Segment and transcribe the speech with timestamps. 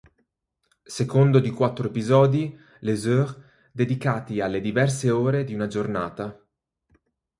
[0.95, 3.37] Secondo di quattro episodi, "Les Heures",
[3.71, 6.35] dedicati alle diverse ore di una giornata.